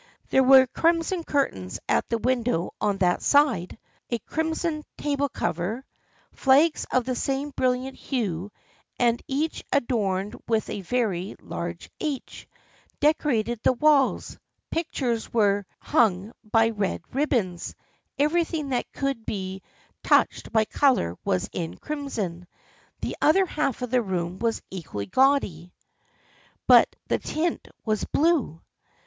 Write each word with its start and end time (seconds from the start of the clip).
There 0.31 0.41
were 0.41 0.65
crimson 0.65 1.23
curtains 1.23 1.79
at 1.87 2.09
the 2.09 2.17
window 2.17 2.73
on 2.81 2.97
that 2.97 3.21
side, 3.21 3.77
a 4.09 4.17
crimson 4.17 4.83
table 4.97 5.29
cover, 5.29 5.85
flags 6.31 6.87
of 6.91 7.05
the 7.05 7.13
same 7.13 7.51
brilliant 7.51 7.95
hue, 7.97 8.51
and 8.97 9.21
each 9.27 9.63
adorned 9.71 10.35
with 10.47 10.71
a 10.71 10.81
very 10.81 11.35
large 11.39 11.91
H, 11.99 12.47
decorated 12.99 13.59
the 13.61 13.73
walls, 13.73 14.39
pictures 14.71 15.31
were 15.31 15.67
hung 15.79 16.31
by 16.51 16.69
red 16.71 17.03
ribbons, 17.13 17.75
everything 18.17 18.69
that 18.69 18.91
could 18.93 19.23
be 19.23 19.61
touched 20.03 20.51
by 20.51 20.65
color 20.65 21.15
was 21.23 21.47
in 21.53 21.77
crimson. 21.77 22.47
The 23.01 23.15
other 23.21 23.45
half 23.45 23.83
of 23.83 23.91
the 23.91 24.01
room 24.01 24.39
was 24.39 24.63
equally 24.71 25.05
gaudy, 25.05 25.71
but 26.65 26.89
the 27.05 27.19
tint 27.19 27.67
was 27.85 28.03
blue. 28.05 28.61